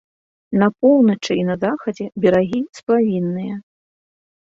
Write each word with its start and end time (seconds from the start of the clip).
На 0.61 0.67
поўначы 0.85 1.31
і 1.39 1.43
на 1.49 1.55
захадзе 1.63 2.07
берагі 2.25 2.61
сплавінныя. 2.79 3.55